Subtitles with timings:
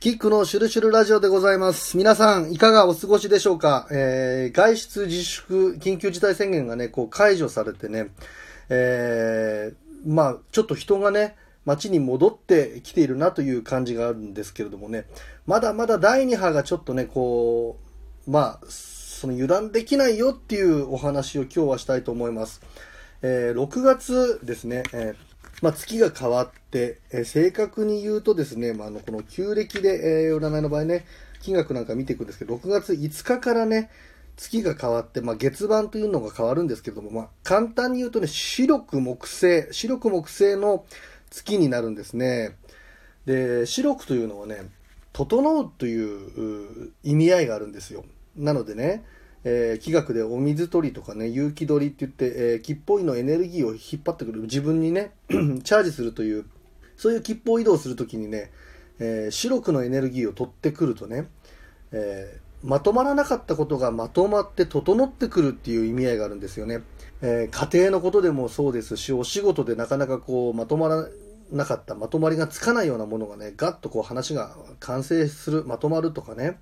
[0.00, 1.98] キックのシュルシュルラジオでございます。
[1.98, 3.86] 皆さん、いかがお過ごしでしょうか？
[3.90, 8.08] えー、外出自粛、緊急事態宣言がね、こう解除されてね、
[8.70, 11.36] えー、まあ、ちょっと人がね、
[11.66, 15.04] 街に戻ってきているなという感じがあるんですけれどもね、
[15.46, 17.76] まだまだ第2波がちょっとね、こ
[18.26, 22.62] う、まあ、その油断できないよっていうお話を今日はしたいと思います。
[23.20, 25.29] えー、6月ですね、えー
[25.62, 31.04] まあ、月が変わって、え正確に言うとですね、まあ、あの、この旧暦で、えー占いの場合ね、
[31.42, 33.90] 金額なんか見ていくんですけど、6月5日からね、
[34.36, 40.86] 月が変わって、まあ、月番というのが変わるんですけども、まあ、簡単に言うとね、白く木星、白く木星の
[41.30, 42.56] 月になるんですね。
[43.26, 44.70] で、白くというのはね、
[45.12, 48.04] 整うという意味合いがあるんですよ。
[48.36, 49.04] なのでね、
[49.44, 56.44] えー気学でお水取りとかね、有機取りって言って、えー、木っぽいのエネルギーを引っ張ってくる、自分にね、 チャージするという、
[56.96, 58.52] そういう吉報移動するときにね、
[58.98, 61.28] えー白くのエネルギーを取ってくるとね、
[61.92, 66.82] えーまとまらなかったことがまとまって整ってくるっていう意味合いがあるんですよね。
[67.22, 71.08] えー家庭のことでもそうですし、お仕事でなかなかこう、まとまら
[71.50, 76.58] なかった、まとまりがつかないようなものがね、ガッとこう話が完成する、まとまるとかね、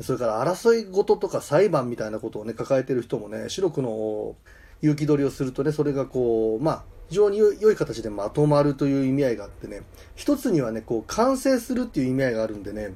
[0.00, 4.36] それから争い事とか裁判みたいなことをね、抱えてる人もね、白くの
[4.82, 9.82] 勇気取りをするとね、それがこう、まあ、非常に良い形でまとまるという意味合いがあってね、
[10.14, 12.92] 一つにはね、こう、完成するっていう意味合いがあるんでね、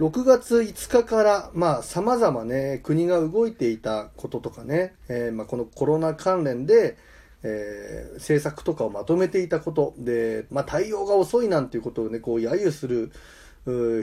[0.00, 6.96] 6月5日から、まあ、様々ね、国が動いていたこととかね、えーまあ、このコロナ関連で、
[7.42, 13.10] えー政策とかをまとめていたことで、まあ、対応が遅いなんていうことをね、こう、揶揄する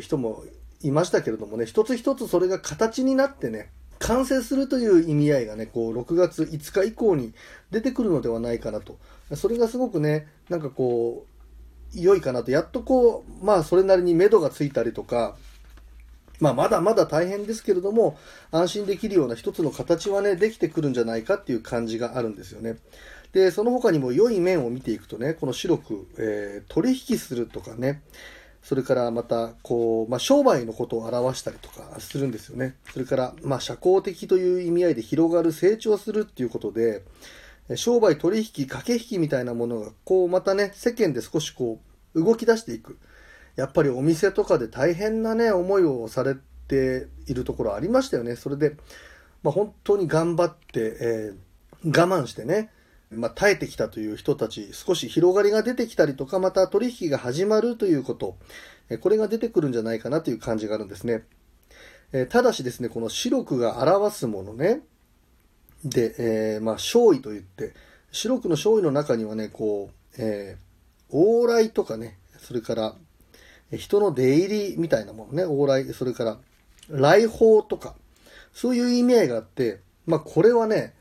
[0.01, 0.43] 人も
[0.81, 7.33] いましたけれどもね、一つ一つそれが形になってね、完成するという意味合いがね、こう、6月5日以降に
[7.69, 8.97] 出てくるのではないかなと。
[9.35, 12.51] それがすごくね、なんかこう、良いかなと。
[12.51, 15.35] やっとこう、まあ、それなりに目処がついたりとか、
[16.39, 18.17] まあ、まだまだ大変ですけれども、
[18.51, 22.77] 安心できるような一つの形はね、できてくるんじゃないかっていう感じがあるんですよね。
[23.33, 28.01] で、その他にも良い面を見ていくとね、この白く、えー取引するとかね、
[28.61, 32.75] それからまた、こう、まあ、商売のことを表したりとかするんですよね。
[32.91, 37.03] それから、まあ、社交的という意味合いで広がる、成長するっていうことで、
[37.75, 41.79] 商売取引、駆け引きみたいなものが、こう、またね、世間で少しこ
[42.13, 42.97] う、動き出していく。
[43.55, 46.35] やっぱりお店とかで大変なね、思いをされ
[46.67, 48.35] ているところありましたよね。
[48.35, 48.75] それで、
[49.43, 51.49] まあ、本当に頑張って、えー
[51.85, 52.71] 我慢してね、
[53.11, 58.37] まあ、耐えてきたという人たち、少し広がりが出てきたりとか、また取引が始まるということ、
[59.01, 61.23] これが出てくるんじゃないかなという感じがあるんですね。
[62.11, 64.81] えただしですね、この白くが表すものね、
[65.83, 67.73] で、えーまあ、勝意といって、
[68.11, 70.69] 白くの勝意の中にはね、こう、えー
[71.11, 72.95] 往来とかね、それから、
[73.75, 76.37] 人の出入りみたいなものね、往来、それから、
[76.89, 77.95] 来訪とか、
[78.53, 80.93] そういう意味合いがあって、まあ、これはね、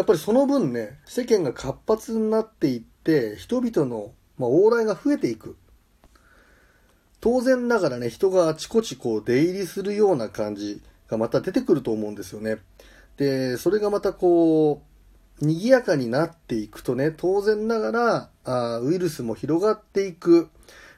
[0.00, 5.58] やっぱりその分ね、世間が活発になっていって、人々の、まあ、往来が増えていく。
[7.20, 12.60] 当然ながらね、人があちこちこう出入りするような感じがまた出てくると思うんですよね。
[13.18, 14.80] で、それがまたこ
[15.42, 20.48] う、賑やかになっていくとね、当然ながら、あウイルスも広がっていく、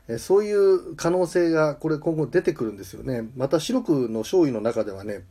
[0.07, 3.29] えそういう可能性がこれ今後出てくるんですよね。
[3.35, 5.25] また白くの勝意の中ではね、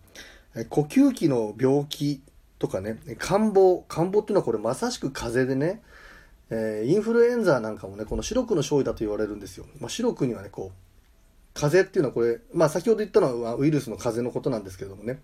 [0.68, 2.22] 呼吸器の病気
[2.62, 5.82] とかね、感冒、感冒っていうのはこれまさしく風邪でね、
[6.52, 9.66] えーインフルエンザなんかもね、この白くの勝利だと言われるんですよ。
[9.80, 10.78] まあ、白くにはね、こう、
[11.56, 15.20] 風邪っていうのはこれ、まあ先ほど言ったのはウイルスの風邪のことなんですけどもね、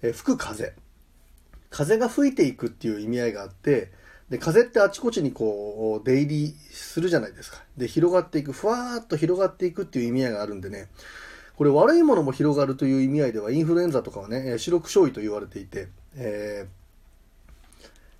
[0.00, 0.74] えー吹く風。
[1.70, 3.90] 風が吹いていくっていう意味合いがあって、
[4.30, 7.64] で、風ってあちこちにこう、出入りするじゃないですか。
[7.76, 10.86] で、広がっていく、ふわーっと広がっていくっていう意味合いがあるんでね、
[11.56, 16.86] これ悪いものも広がるという意味合いでは、インフルエンザとかはね、え白く勝利と言われていて、えー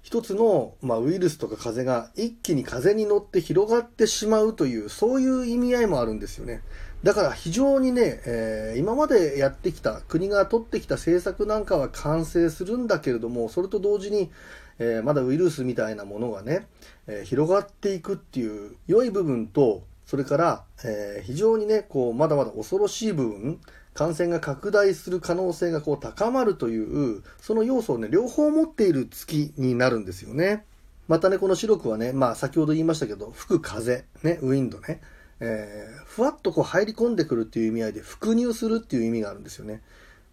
[0.03, 6.63] 一つの、まあ、ウイルスとか風が一気に風に乗って広がってしまうという、そういう意味合いもあるんですよね。
[7.03, 14.31] だから非常にね、えー今までやってきた、国が取ってきた政策なんかは完成するんだけれども、それと同時に、
[14.79, 16.69] えーまだウイルスみたいなものがね、
[17.09, 23.61] えー広がっていくっていう良い部分と、それから、えー非常にね、こう、まだまだ恐ろしい部分、
[23.97, 30.65] 感染が拡大する可能性がこう高まるという、その要素をね、両方持っている月になるんですよね。
[31.09, 35.01] またね、この白くはね、まあ先ほど言いましたけど、吹く風、ね、ウィンドね、
[35.41, 39.83] えーふわっとこう入り込んでくるっていう意味合いで、伏入するっていう意味があるんですよね。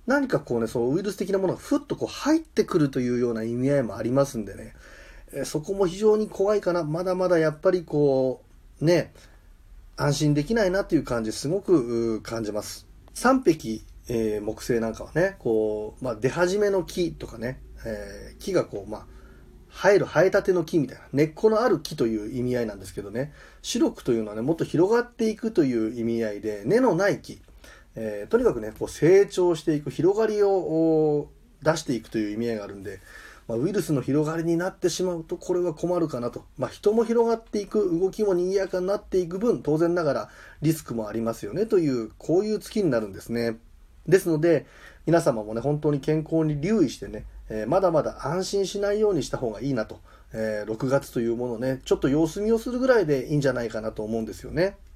[0.08, 4.74] 何かこうね、そうウイルス的なものがふっとこう入ってくるというような意味合いもありますんでね、
[5.34, 6.84] えーそこも非常に怖いかな。
[6.84, 8.42] まだまだやっぱりこ
[8.82, 9.14] う、ね、
[9.96, 12.93] 安心できないなという感じ、すごく感じます。
[13.14, 19.06] 3匹、えー、木星なんかはね、こう、まあ、出始めの木とかね、えー、木がこう、まあ、
[19.70, 27.42] 生える生えたての木みたいな、根っこのある木という意味合いなんですけどね、白くというのはね、もっと広がっていくという意味合いで、根のない木、
[27.96, 31.30] えー、とにかくね、こう成長していく、広がりを
[31.64, 33.00] 出していくという意味合いがあるんで、
[33.48, 36.46] まあ、ウイルスの広がりになってしまうと、これは困るかなと。
[36.58, 40.30] まあ、人も広がっていく、動きも賑やかになっていく分、当然ながら
[40.62, 43.58] リスクもありますよねという、こういう月になるんですね。
[44.08, 44.66] ですので、
[45.06, 50.00] 皆様もね、本当に健康に留意してね、えー、まだまだ安心しないようにした方がいいなと。
[50.34, 54.76] えー、6月というものね、ちょっと様子見をするぐらいでいいんじゃないかなと思うんですよね。